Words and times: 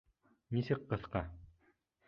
Нисек 0.57 0.81
ҡыҫҡа? 0.93 1.23